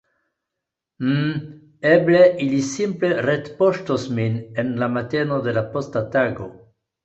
Mmm, 1.07 1.35
eble 1.89 2.23
ili 2.47 2.63
simple 2.71 3.11
retpoŝtos 3.27 4.09
min 4.21 4.43
en 4.65 4.75
la 4.83 4.91
mateno 4.99 5.41
de 5.49 5.57
la 5.61 5.67
posta 5.77 6.07
tago. 6.19 6.53